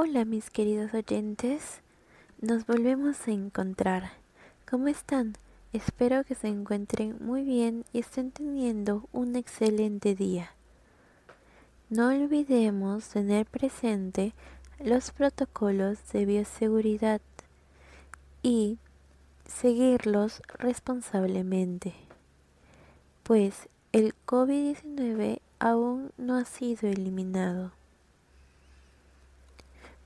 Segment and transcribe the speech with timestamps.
[0.00, 1.80] Hola mis queridos oyentes,
[2.40, 4.12] nos volvemos a encontrar.
[4.70, 5.32] ¿Cómo están?
[5.72, 10.52] Espero que se encuentren muy bien y estén teniendo un excelente día.
[11.90, 14.34] No olvidemos tener presente
[14.78, 17.20] los protocolos de bioseguridad
[18.44, 18.78] y
[19.46, 21.94] seguirlos responsablemente,
[23.24, 27.77] pues el COVID-19 aún no ha sido eliminado.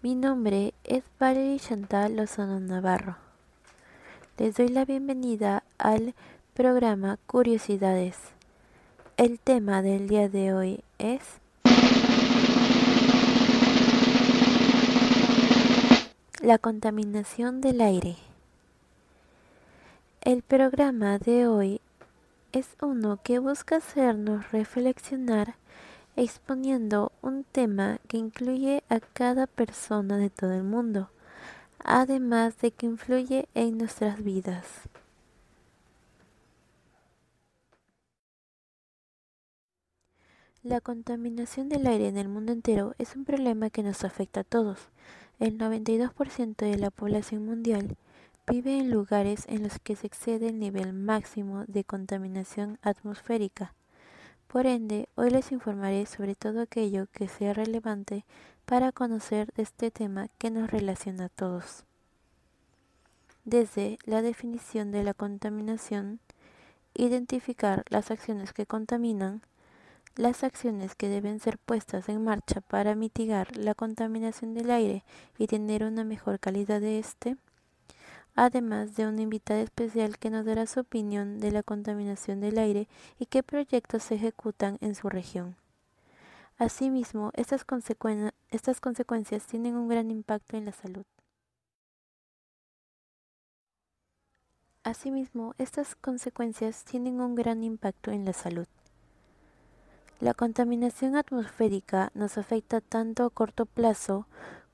[0.03, 3.19] Mi nombre es Valerie Chantal Lozano Navarro.
[4.37, 6.17] Les doy la bienvenida al
[6.55, 8.17] programa Curiosidades.
[9.17, 11.23] El tema del día de hoy es
[16.41, 18.17] la contaminación del aire.
[20.21, 21.81] El programa de hoy
[22.51, 25.55] es uno que busca hacernos reflexionar
[26.17, 31.11] exponiendo un tema que incluye a cada persona de todo el mundo,
[31.79, 34.67] además de que influye en nuestras vidas.
[40.63, 44.45] La contaminación del aire en el mundo entero es un problema que nos afecta a
[44.45, 44.79] todos.
[45.41, 47.97] El 92% de la población mundial
[48.47, 53.75] vive en lugares en los que se excede el nivel máximo de contaminación atmosférica
[54.53, 58.27] por ende, hoy les informaré sobre todo aquello que sea relevante
[58.67, 61.85] para conocer de este tema que nos relaciona a todos.
[63.47, 66.21] Desde la definición de la contaminación,
[66.93, 69.41] identificar las acciones que contaminan,
[70.17, 75.03] las acciones que deben ser puestas en marcha para mitigar la contaminación del aire
[75.39, 77.39] y tener una mejor calidad de este,
[78.35, 82.89] además de una invitada especial que nos dará su opinión de la contaminación del aire
[83.19, 85.57] y qué proyectos se ejecutan en su región.
[86.59, 87.65] Asimismo, estas,
[88.51, 91.05] estas consecuencias tienen un gran impacto en la salud.
[94.85, 98.67] Asimismo, estas consecuencias tienen un gran impacto en la salud.
[100.21, 104.27] La contaminación atmosférica nos afecta tanto a corto plazo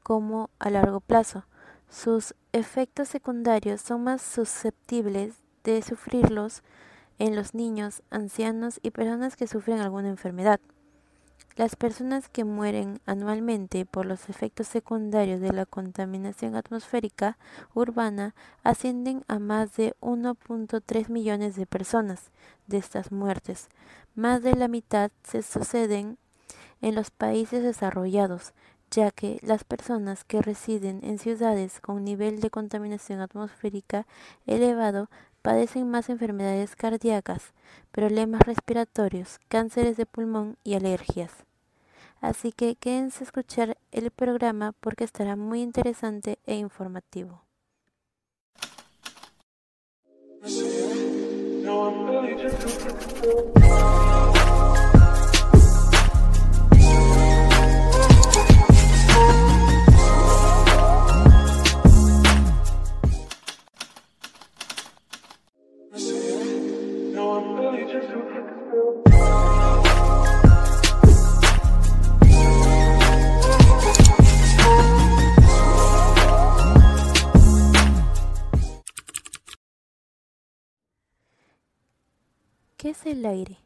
[0.02, 1.44] como a largo plazo,
[1.91, 6.62] sus efectos secundarios son más susceptibles de sufrirlos
[7.19, 10.60] en los niños, ancianos y personas que sufren alguna enfermedad.
[11.56, 17.36] Las personas que mueren anualmente por los efectos secundarios de la contaminación atmosférica
[17.74, 22.30] urbana ascienden a más de 1.3 millones de personas.
[22.66, 23.68] De estas muertes,
[24.14, 26.18] más de la mitad se suceden
[26.80, 28.52] en los países desarrollados,
[28.91, 34.06] ya que las personas que residen en ciudades con nivel de contaminación atmosférica
[34.47, 35.09] elevado
[35.43, 37.53] padecen más enfermedades cardíacas,
[37.91, 41.32] problemas respiratorios, cánceres de pulmón y alergias.
[42.21, 47.43] Así que quédense a escuchar el programa porque estará muy interesante e informativo.
[54.32, 54.38] ¿Qué
[83.10, 83.58] el aire?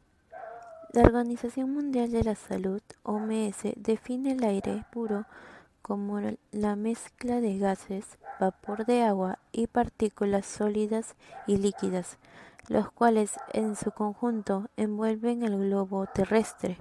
[0.93, 5.25] La Organización Mundial de la Salud, OMS, define el aire puro
[5.81, 6.21] como
[6.51, 11.15] la mezcla de gases, vapor de agua y partículas sólidas
[11.45, 12.17] y líquidas,
[12.69, 16.77] los cuales en su conjunto envuelven el globo terrestre.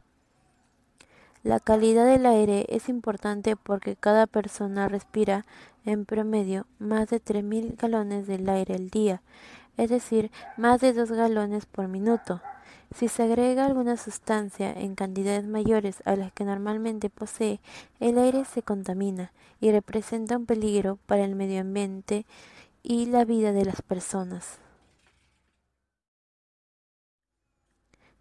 [1.42, 5.44] La calidad del aire es importante porque cada persona respira
[5.84, 9.20] en promedio más de 3.000 galones del aire al día
[9.76, 12.40] es decir, más de dos galones por minuto.
[12.94, 17.60] Si se agrega alguna sustancia en cantidades mayores a las que normalmente posee,
[18.00, 22.26] el aire se contamina y representa un peligro para el medio ambiente
[22.82, 24.58] y la vida de las personas.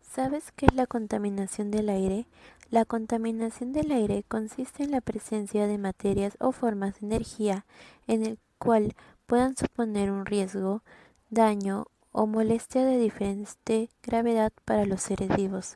[0.01, 2.25] ¿Sabes qué es la contaminación del aire?
[2.69, 7.65] La contaminación del aire consiste en la presencia de materias o formas de energía
[8.07, 8.94] en el cual
[9.25, 10.83] puedan suponer un riesgo,
[11.29, 15.75] daño o molestia de diferente gravedad para los seres vivos,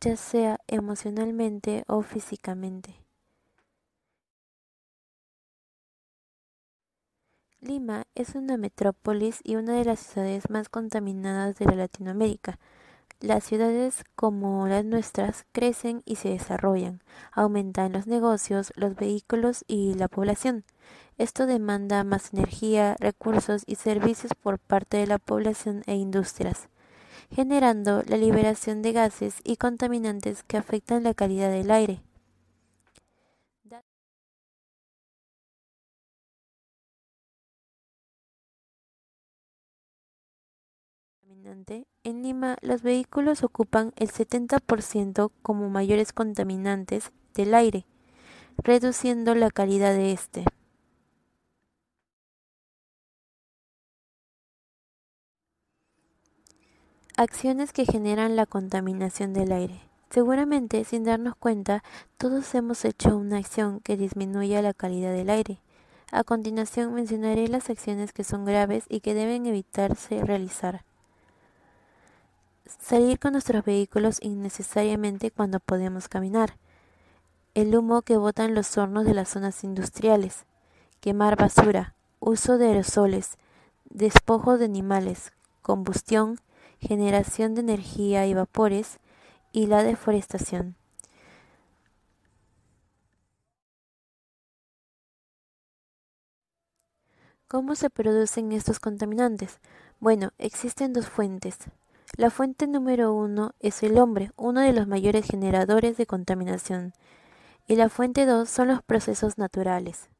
[0.00, 3.02] ya sea emocionalmente o físicamente.
[7.60, 12.58] Lima es una metrópolis y una de las ciudades más contaminadas de la Latinoamérica.
[13.20, 19.94] Las ciudades como las nuestras crecen y se desarrollan, aumentan los negocios, los vehículos y
[19.94, 20.64] la población.
[21.18, 26.68] Esto demanda más energía, recursos y servicios por parte de la población e industrias,
[27.30, 32.02] generando la liberación de gases y contaminantes que afectan la calidad del aire.
[42.04, 47.84] En Lima, los vehículos ocupan el 70% como mayores contaminantes del aire,
[48.58, 50.44] reduciendo la calidad de este.
[57.18, 59.82] Acciones que generan la contaminación del aire.
[60.08, 61.84] Seguramente, sin darnos cuenta,
[62.16, 65.58] todos hemos hecho una acción que disminuya la calidad del aire.
[66.10, 70.84] A continuación mencionaré las acciones que son graves y que deben evitarse realizar.
[72.80, 76.56] Salir con nuestros vehículos innecesariamente cuando podemos caminar.
[77.54, 80.46] El humo que botan los hornos de las zonas industriales.
[81.00, 81.94] Quemar basura.
[82.20, 83.36] Uso de aerosoles.
[83.90, 85.32] Despojo de animales.
[85.60, 86.38] Combustión.
[86.82, 88.98] Generación de energía y vapores.
[89.50, 90.76] Y la deforestación.
[97.48, 99.60] ¿Cómo se producen estos contaminantes?
[100.00, 101.58] Bueno, existen dos fuentes,
[102.18, 106.92] la fuente número uno es el hombre, uno de los mayores generadores de contaminación,
[107.66, 110.10] y la fuente dos son los procesos naturales.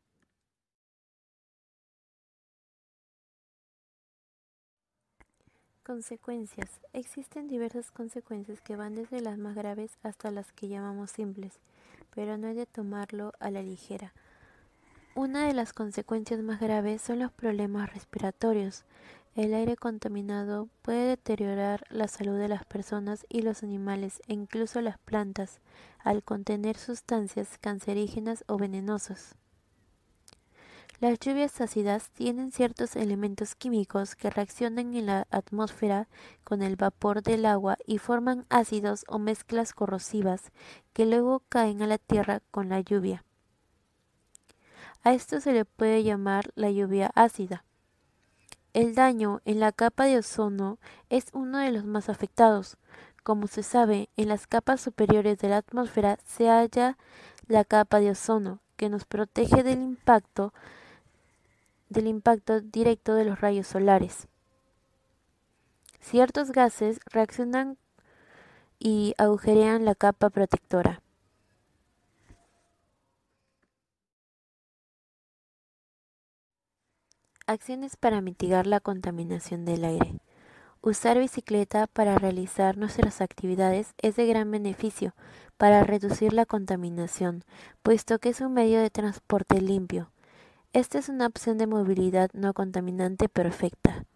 [5.84, 6.68] Consecuencias.
[6.92, 11.58] Existen diversas consecuencias que van desde las más graves hasta las que llamamos simples,
[12.14, 14.12] pero no hay de tomarlo a la ligera.
[15.16, 18.84] Una de las consecuencias más graves son los problemas respiratorios,
[19.34, 24.82] el aire contaminado puede deteriorar la salud de las personas y los animales e incluso
[24.82, 25.60] las plantas
[25.98, 29.36] al contener sustancias cancerígenas o venenosas.
[31.02, 36.06] Las lluvias ácidas tienen ciertos elementos químicos que reaccionan en la atmósfera
[36.44, 40.52] con el vapor del agua y forman ácidos o mezclas corrosivas
[40.92, 43.24] que luego caen a la tierra con la lluvia.
[45.02, 47.64] A esto se le puede llamar la lluvia ácida.
[48.72, 50.78] El daño en la capa de ozono
[51.10, 52.76] es uno de los más afectados.
[53.24, 56.96] Como se sabe, en las capas superiores de la atmósfera se halla
[57.48, 60.52] la capa de ozono, que nos protege del impacto
[61.92, 64.28] del impacto directo de los rayos solares.
[66.00, 67.78] Ciertos gases reaccionan
[68.78, 71.00] y agujerean la capa protectora.
[77.46, 80.20] Acciones para mitigar la contaminación del aire.
[80.80, 85.14] Usar bicicleta para realizar nuestras actividades es de gran beneficio
[85.56, 87.44] para reducir la contaminación,
[87.84, 90.10] puesto que es un medio de transporte limpio.
[90.74, 94.06] Esta es una opción de movilidad no contaminante perfecta.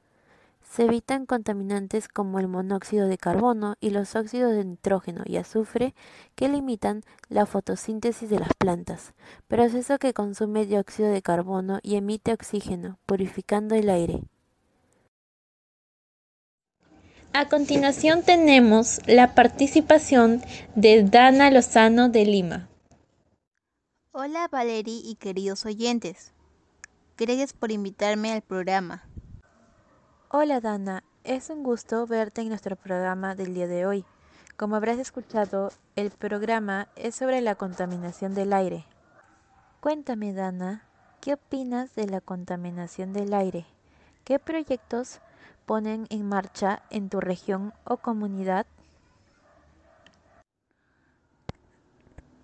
[0.62, 5.94] Se evitan contaminantes como el monóxido de carbono y los óxidos de nitrógeno y azufre
[6.34, 9.12] que limitan la fotosíntesis de las plantas,
[9.48, 14.22] proceso que consume dióxido de carbono y emite oxígeno, purificando el aire.
[17.34, 20.40] A continuación tenemos la participación
[20.75, 22.68] de Dana Lozano de Lima.
[24.12, 26.32] Hola Valerie y queridos oyentes.
[27.18, 29.08] Gracias por invitarme al programa.
[30.28, 34.04] Hola Dana, es un gusto verte en nuestro programa del día de hoy.
[34.58, 38.85] Como habrás escuchado, el programa es sobre la contaminación del aire.
[39.80, 40.82] Cuéntame Dana,
[41.23, 43.64] ¿qué opinas de la contaminación del aire?
[44.25, 45.20] ¿Qué proyectos
[45.64, 48.66] ponen en marcha en tu región o comunidad?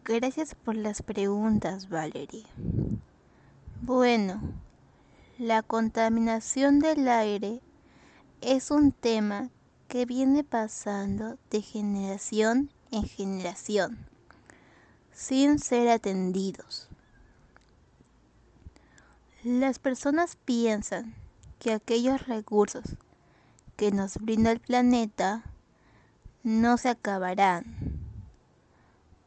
[0.05, 2.47] Gracias por las preguntas, Valerie.
[3.85, 4.41] Bueno,
[5.39, 7.61] la contaminación del aire
[8.41, 9.51] es un tema
[9.89, 14.07] que viene pasando de generación en generación,
[15.13, 16.89] sin ser atendidos.
[19.43, 21.17] Las personas piensan
[21.59, 22.85] que aquellos recursos
[23.75, 25.43] que nos brinda el planeta
[26.45, 27.99] no se acabarán,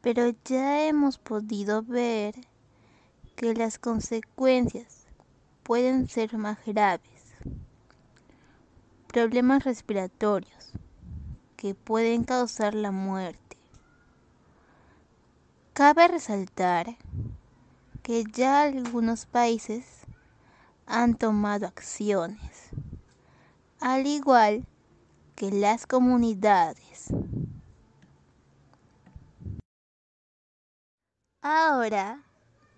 [0.00, 2.36] pero ya hemos podido ver
[3.36, 5.06] que las consecuencias
[5.62, 7.34] pueden ser más graves.
[9.08, 10.72] Problemas respiratorios
[11.56, 13.56] que pueden causar la muerte.
[15.74, 16.96] Cabe resaltar
[18.02, 19.84] que ya algunos países
[20.86, 22.70] han tomado acciones,
[23.80, 24.64] al igual
[25.34, 27.08] que las comunidades.
[31.42, 32.25] Ahora,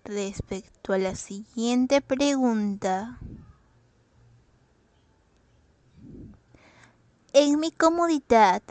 [0.09, 3.19] respecto a la siguiente pregunta,
[7.31, 8.63] en mi comunidad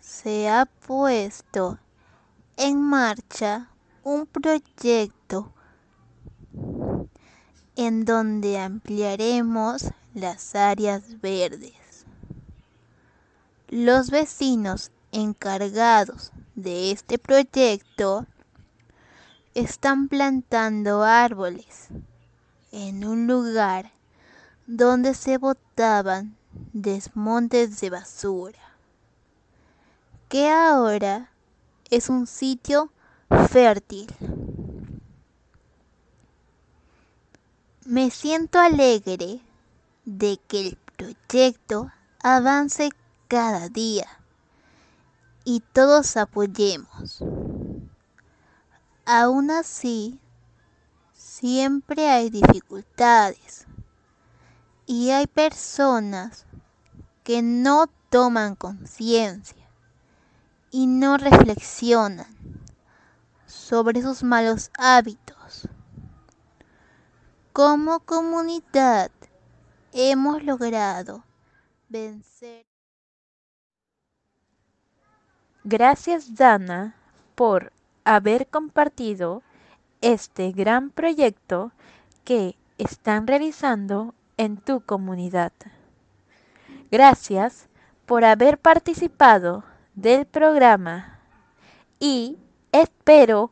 [0.00, 1.78] se ha puesto
[2.58, 3.70] en marcha
[4.02, 5.54] un proyecto
[7.76, 12.04] en donde ampliaremos las áreas verdes.
[13.68, 18.26] Los vecinos encargados de este proyecto
[19.54, 21.88] están plantando árboles
[22.72, 23.92] en un lugar
[24.66, 26.36] donde se botaban
[26.72, 28.58] desmontes de basura,
[30.28, 31.30] que ahora
[31.90, 32.90] es un sitio
[33.48, 34.08] fértil.
[37.84, 39.40] Me siento alegre
[40.04, 41.92] de que el proyecto
[42.22, 42.88] avance
[43.28, 44.08] cada día
[45.44, 47.22] y todos apoyemos.
[49.06, 50.18] Aún así,
[51.12, 53.66] siempre hay dificultades
[54.86, 56.46] y hay personas
[57.22, 59.68] que no toman conciencia
[60.70, 62.34] y no reflexionan
[63.46, 65.68] sobre sus malos hábitos.
[67.52, 69.10] Como comunidad
[69.92, 71.24] hemos logrado
[71.90, 72.64] vencer.
[75.62, 76.96] Gracias Dana
[77.34, 77.73] por
[78.04, 79.42] haber compartido
[80.00, 81.72] este gran proyecto
[82.24, 85.52] que están realizando en tu comunidad.
[86.90, 87.68] Gracias
[88.06, 91.20] por haber participado del programa
[91.98, 92.38] y
[92.72, 93.50] espero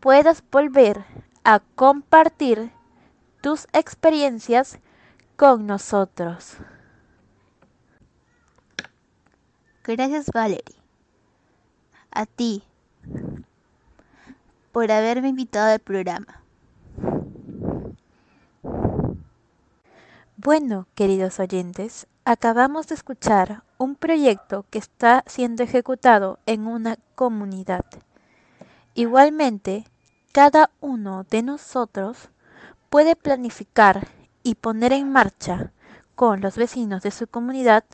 [0.00, 1.04] puedas volver
[1.44, 2.70] a compartir
[3.40, 4.78] tus experiencias
[5.36, 6.56] con nosotros.
[9.84, 10.76] Gracias Valerie.
[12.10, 12.64] A ti
[14.74, 16.42] por haberme invitado al programa.
[20.36, 27.84] Bueno, queridos oyentes, acabamos de escuchar un proyecto que está siendo ejecutado en una comunidad.
[28.94, 29.84] Igualmente,
[30.32, 32.30] cada uno de nosotros
[32.90, 34.08] puede planificar
[34.42, 35.70] y poner en marcha
[36.16, 37.84] con los vecinos de su comunidad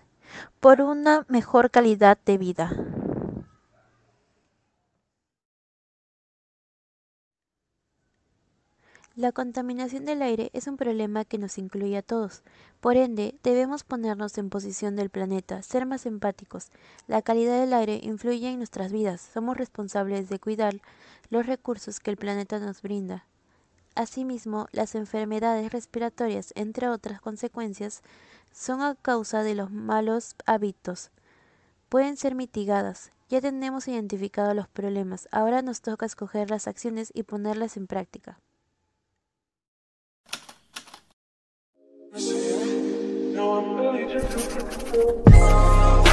[0.60, 2.72] por una mejor calidad de vida.
[9.16, 12.42] La contaminación del aire es un problema que nos incluye a todos.
[12.80, 16.68] Por ende, debemos ponernos en posición del planeta, ser más empáticos.
[17.08, 19.20] La calidad del aire influye en nuestras vidas.
[19.20, 20.80] Somos responsables de cuidar
[21.28, 23.26] los recursos que el planeta nos brinda.
[23.96, 28.02] Asimismo, las enfermedades respiratorias, entre otras consecuencias,
[28.52, 31.10] son a causa de los malos hábitos.
[31.88, 33.10] Pueden ser mitigadas.
[33.28, 35.28] Ya tenemos identificado los problemas.
[35.32, 38.38] Ahora nos toca escoger las acciones y ponerlas en práctica.
[43.40, 46.09] know I'm really just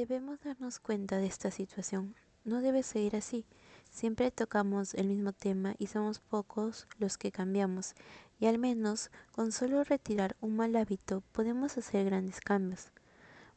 [0.00, 2.14] Debemos darnos cuenta de esta situación.
[2.46, 3.44] No debe seguir así.
[3.90, 7.94] Siempre tocamos el mismo tema y somos pocos los que cambiamos.
[8.38, 12.92] Y al menos con solo retirar un mal hábito podemos hacer grandes cambios.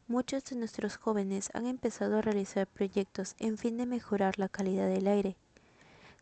[0.09, 4.89] Muchos de nuestros jóvenes han empezado a realizar proyectos en fin de mejorar la calidad
[4.89, 5.37] del aire.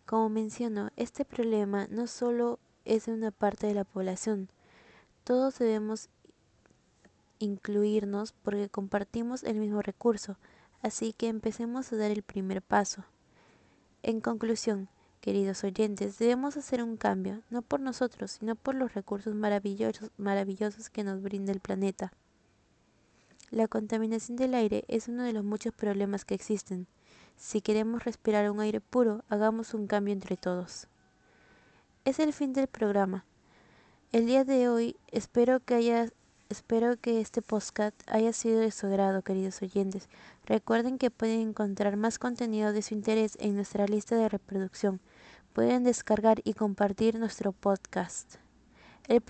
[0.05, 4.49] Como menciono, este problema no solo es de una parte de la población.
[5.23, 6.09] Todos debemos
[7.41, 10.37] incluirnos porque compartimos el mismo recurso,
[10.81, 13.05] así que empecemos a dar el primer paso.
[14.03, 14.89] En conclusión,
[15.21, 21.03] queridos oyentes, debemos hacer un cambio, no por nosotros, sino por los recursos maravillosos, que
[21.03, 22.11] nos brinda el planeta.
[23.51, 26.87] La contaminación del aire es uno de los muchos problemas que existen.
[27.37, 30.87] Si queremos respirar un aire puro, hagamos un cambio entre todos.
[32.05, 33.25] es el fin del programa.
[34.11, 36.09] El día de hoy espero que haya
[36.51, 40.09] Espero que este podcast haya sido de su agrado, queridos oyentes.
[40.45, 44.99] Recuerden que pueden encontrar más contenido de su interés en nuestra lista de reproducción.
[45.53, 48.35] Pueden descargar y compartir nuestro podcast.
[49.07, 49.23] El,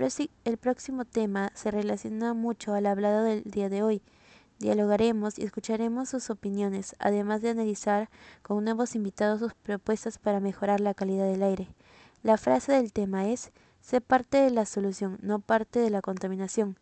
[0.45, 4.01] el próximo tema se relaciona mucho al hablado del día de hoy.
[4.57, 8.09] Dialogaremos y escucharemos sus opiniones, además de analizar
[8.41, 11.67] con nuevos invitados sus propuestas para mejorar la calidad del aire.
[12.23, 16.77] La frase del tema es, sé parte de la solución, no parte de la contaminación.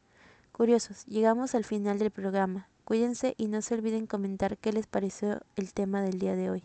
[0.59, 2.67] Curiosos, llegamos al final del programa.
[2.83, 6.63] Cuídense y no se olviden comentar qué les pareció el tema del día de hoy.